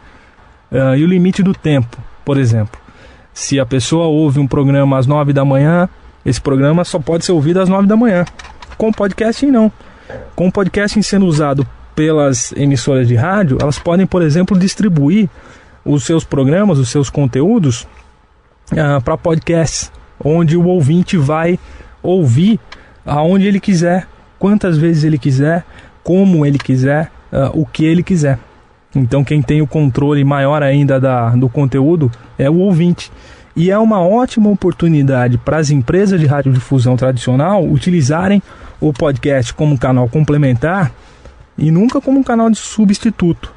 uh, 0.70 0.94
e 0.94 1.03
o 1.03 1.09
limite 1.09 1.42
do 1.42 1.53
tempo, 1.53 1.98
por 2.24 2.38
exemplo. 2.38 2.81
Se 3.35 3.59
a 3.59 3.66
pessoa 3.66 4.07
ouve 4.07 4.38
um 4.38 4.46
programa 4.46 4.98
às 4.98 5.07
9 5.09 5.33
da 5.33 5.44
manhã, 5.44 5.88
esse 6.24 6.40
programa 6.40 6.85
só 6.85 7.00
pode 7.00 7.24
ser 7.24 7.33
ouvido 7.33 7.61
às 7.61 7.68
9 7.68 7.88
da 7.88 7.96
manhã. 7.96 8.24
Com 8.79 8.92
podcasting 8.92 9.50
não. 9.50 9.72
Com 10.37 10.48
podcasting 10.48 11.03
sendo 11.03 11.26
usado 11.26 11.66
pelas 12.00 12.50
emissoras 12.52 13.06
de 13.06 13.14
rádio, 13.14 13.58
elas 13.60 13.78
podem, 13.78 14.06
por 14.06 14.22
exemplo, 14.22 14.58
distribuir 14.58 15.28
os 15.84 16.02
seus 16.02 16.24
programas, 16.24 16.78
os 16.78 16.88
seus 16.88 17.10
conteúdos 17.10 17.86
uh, 18.72 19.02
para 19.04 19.18
podcasts, 19.18 19.92
onde 20.24 20.56
o 20.56 20.64
ouvinte 20.66 21.18
vai 21.18 21.58
ouvir 22.02 22.58
aonde 23.04 23.46
ele 23.46 23.60
quiser, 23.60 24.08
quantas 24.38 24.78
vezes 24.78 25.04
ele 25.04 25.18
quiser, 25.18 25.62
como 26.02 26.46
ele 26.46 26.56
quiser, 26.56 27.12
uh, 27.30 27.50
o 27.52 27.66
que 27.66 27.84
ele 27.84 28.02
quiser. 28.02 28.38
Então 28.96 29.22
quem 29.22 29.42
tem 29.42 29.60
o 29.60 29.66
controle 29.66 30.24
maior 30.24 30.62
ainda 30.62 30.98
da, 30.98 31.28
do 31.36 31.50
conteúdo 31.50 32.10
é 32.38 32.48
o 32.48 32.60
ouvinte. 32.60 33.12
E 33.54 33.70
é 33.70 33.78
uma 33.78 34.00
ótima 34.00 34.48
oportunidade 34.48 35.36
para 35.36 35.58
as 35.58 35.68
empresas 35.68 36.18
de 36.18 36.24
radiodifusão 36.24 36.96
tradicional 36.96 37.62
utilizarem 37.62 38.42
o 38.80 38.90
podcast 38.90 39.52
como 39.52 39.76
canal 39.76 40.08
complementar 40.08 40.90
e 41.60 41.70
nunca 41.70 42.00
como 42.00 42.18
um 42.18 42.22
canal 42.22 42.50
de 42.50 42.56
substituto. 42.56 43.52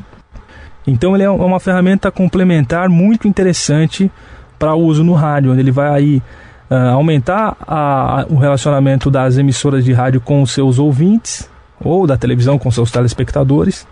Então 0.85 1.15
ele 1.15 1.23
é 1.23 1.29
uma 1.29 1.59
ferramenta 1.59 2.11
complementar 2.11 2.89
muito 2.89 3.27
interessante 3.27 4.11
para 4.59 4.75
uso 4.75 5.03
no 5.03 5.13
rádio, 5.13 5.51
onde 5.51 5.61
ele 5.61 5.71
vai 5.71 5.89
aí 5.89 6.21
uh, 6.69 6.93
aumentar 6.93 7.55
a, 7.65 8.25
o 8.29 8.35
relacionamento 8.35 9.09
das 9.09 9.37
emissoras 9.37 9.85
de 9.85 9.93
rádio 9.93 10.19
com 10.19 10.41
os 10.41 10.51
seus 10.51 10.77
ouvintes 10.77 11.49
ou 11.79 12.05
da 12.05 12.17
televisão 12.17 12.59
com 12.59 12.69
seus 12.69 12.91
telespectadores, 12.91 13.87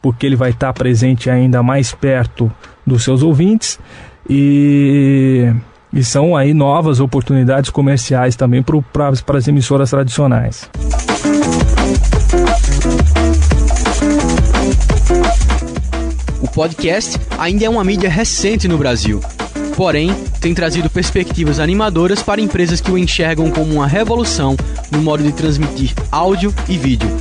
porque 0.00 0.26
ele 0.26 0.36
vai 0.36 0.50
estar 0.50 0.72
presente 0.72 1.28
ainda 1.28 1.62
mais 1.62 1.92
perto 1.92 2.50
dos 2.86 3.04
seus 3.04 3.22
ouvintes 3.22 3.78
e, 4.28 5.52
e 5.92 6.02
são 6.02 6.34
aí 6.34 6.54
novas 6.54 7.00
oportunidades 7.00 7.68
comerciais 7.68 8.36
também 8.36 8.62
para 8.62 9.36
as 9.36 9.48
emissoras 9.48 9.90
tradicionais. 9.90 10.70
Podcast 16.56 17.20
ainda 17.38 17.66
é 17.66 17.68
uma 17.68 17.84
mídia 17.84 18.08
recente 18.08 18.66
no 18.66 18.78
Brasil 18.78 19.20
Porém, 19.76 20.10
tem 20.40 20.54
trazido 20.54 20.88
perspectivas 20.88 21.60
animadoras 21.60 22.22
para 22.22 22.40
empresas 22.40 22.80
que 22.80 22.90
o 22.90 22.96
enxergam 22.96 23.50
como 23.50 23.74
uma 23.74 23.86
revolução 23.86 24.56
no 24.90 25.02
modo 25.02 25.22
de 25.22 25.32
transmitir 25.32 25.92
áudio 26.10 26.52
e 26.66 26.78
vídeo. 26.78 27.14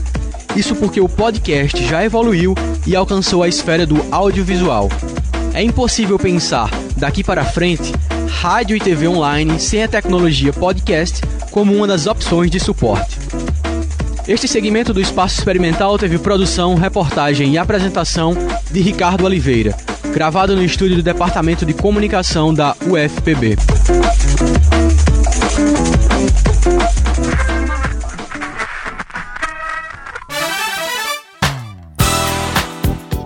Isso 0.56 0.74
porque 0.74 1.02
o 1.02 1.10
podcast 1.10 1.86
já 1.86 2.06
evoluiu 2.06 2.56
e 2.88 2.95
alcançou 2.95 3.43
a 3.43 3.48
esfera 3.50 3.86
do 3.86 4.02
audiovisual. 4.10 4.88
É 5.54 5.62
impossível 5.62 6.17
pensar, 6.17 6.69
daqui 6.95 7.26
para 7.26 7.43
frente, 7.43 7.91
rádio 8.30 8.78
e 8.78 8.80
TV 8.80 9.06
online 9.06 9.60
sem 9.60 9.84
a 9.84 9.88
tecnologia 9.89 10.54
podcast 10.54 11.21
como 11.52 11.76
uma 11.76 11.86
das 11.86 12.08
opções 12.08 12.50
de 12.50 12.60
suporte. 12.62 13.17
Este 14.28 14.48
segmento 14.48 14.94
do 14.94 15.02
Espaço 15.02 15.38
Experimental 15.38 15.98
teve 15.98 16.18
produção, 16.18 16.76
reportagem 16.76 17.54
e 17.54 17.58
apresentação 17.58 18.34
de 18.72 18.82
Ricardo 18.82 19.26
Oliveira 19.26 19.76
gravado 20.16 20.56
no 20.56 20.64
estúdio 20.64 20.96
do 20.96 21.04
Departamento 21.04 21.66
de 21.66 21.74
Comunicação 21.74 22.54
da 22.54 22.74
UFPB. 22.88 23.58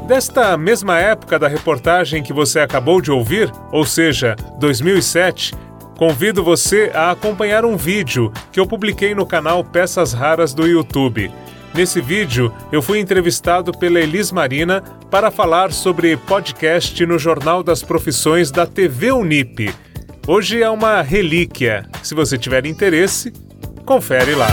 Desta 0.08 0.58
mesma 0.58 0.98
época 0.98 1.38
da 1.38 1.48
reportagem 1.48 2.24
que 2.24 2.34
você 2.34 2.60
acabou 2.60 3.00
de 3.00 3.12
ouvir, 3.12 3.52
ou 3.72 3.86
seja, 3.86 4.36
2007, 4.58 5.54
Convido 6.00 6.42
você 6.42 6.90
a 6.96 7.12
acompanhar 7.12 7.66
um 7.66 7.76
vídeo 7.76 8.32
que 8.54 8.60
eu 8.62 8.66
publiquei 8.66 9.14
no 9.14 9.26
canal 9.26 9.66
Peças 9.66 10.14
Raras 10.14 10.54
do 10.54 10.66
YouTube. 10.66 11.30
Nesse 11.74 12.00
vídeo, 12.00 12.54
eu 12.72 12.82
fui 12.82 13.00
entrevistado 13.00 13.78
pela 13.78 14.00
Elis 14.00 14.32
Marina 14.32 14.82
para 15.12 15.30
falar 15.30 15.74
sobre 15.74 16.16
podcast 16.16 17.06
no 17.06 17.20
Jornal 17.20 17.62
das 17.62 17.84
Profissões 17.84 18.50
da 18.50 18.66
TV 18.66 19.12
Unip. 19.12 19.76
Hoje 20.26 20.64
é 20.64 20.70
uma 20.70 21.02
relíquia. 21.02 21.86
Se 22.02 22.16
você 22.16 22.38
tiver 22.38 22.66
interesse, 22.66 23.34
confere 23.86 24.36
lá. 24.36 24.48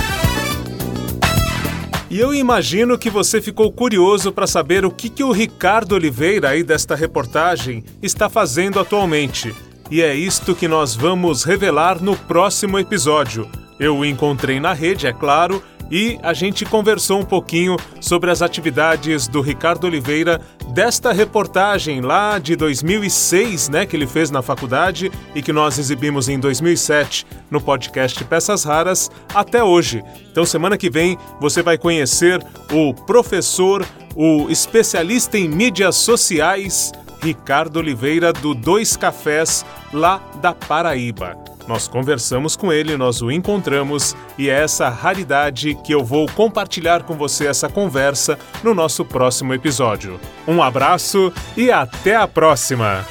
E 2.11 2.19
eu 2.19 2.35
imagino 2.35 2.99
que 2.99 3.09
você 3.09 3.41
ficou 3.41 3.71
curioso 3.71 4.33
para 4.33 4.49
saber 4.49 4.85
o 4.85 4.91
que, 4.91 5.09
que 5.09 5.23
o 5.23 5.31
Ricardo 5.31 5.93
Oliveira 5.93 6.49
aí 6.49 6.65
desta 6.65 6.97
reportagem 6.97 7.85
está 8.03 8.29
fazendo 8.29 8.81
atualmente. 8.81 9.55
E 9.89 10.03
é 10.03 10.15
isto 10.15 10.55
que 10.55 10.67
nós 10.67 10.97
vamos 10.97 11.45
revelar 11.45 12.03
no 12.03 12.17
próximo 12.17 12.77
episódio. 12.77 13.49
Eu 13.79 13.99
o 13.99 14.05
encontrei 14.05 14.59
na 14.59 14.73
rede, 14.73 15.07
é 15.07 15.13
claro, 15.13 15.63
e 15.89 16.19
a 16.23 16.33
gente 16.33 16.65
conversou 16.65 17.21
um 17.21 17.25
pouquinho 17.25 17.77
sobre 18.01 18.29
as 18.31 18.43
atividades 18.43 19.29
do 19.29 19.41
Ricardo 19.41 19.85
Oliveira 19.85 20.41
desta 20.75 21.13
reportagem 21.13 22.01
lá 22.01 22.41
de 22.41 22.57
2006, 22.57 23.69
né, 23.69 23.87
que 23.87 23.95
ele 23.95 24.09
fez 24.09 24.29
na 24.29 24.43
faculdade 24.43 25.13
e 25.35 25.41
que 25.41 25.53
nós 25.53 25.79
exibimos 25.79 26.29
em 26.29 26.41
2007 26.41 27.25
no 27.49 27.61
podcast 27.61 28.25
Peças 28.25 28.65
Raras 28.65 29.09
até 29.33 29.63
hoje. 29.63 30.03
Então 30.33 30.45
semana 30.45 30.77
que 30.77 30.91
vem 30.91 31.17
você 31.41 31.63
vai 31.63 31.79
conhecer 31.79 32.45
o 32.73 32.93
professor, 32.93 33.87
o 34.17 34.51
especialista 34.51 35.39
em 35.39 35.49
mídias 35.49 35.95
sociais 35.95 36.91
Ricardo 37.23 37.79
Oliveira 37.79 38.33
do 38.33 38.55
Dois 38.55 38.97
Cafés 38.97 39.65
lá 39.93 40.21
da 40.41 40.53
Paraíba. 40.53 41.37
Nós 41.67 41.89
conversamos 41.89 42.55
com 42.55 42.73
ele, 42.73 42.97
nós 42.97 43.21
o 43.23 43.31
encontramos 43.31 44.17
e 44.39 44.49
é 44.49 44.63
essa 44.63 44.89
raridade 44.89 45.75
que 45.85 45.93
eu 45.93 46.05
vou 46.05 46.27
compartilhar 46.31 47.03
com 47.03 47.15
você 47.15 47.47
essa 47.47 47.69
conversa 47.69 48.39
no 48.63 48.73
nosso 48.73 49.05
próximo 49.05 49.53
episódio. 49.53 50.21
Um 50.47 50.63
abraço 50.63 51.33
e 51.57 51.71
até 51.73 52.15
a 52.15 52.29
próxima! 52.29 53.05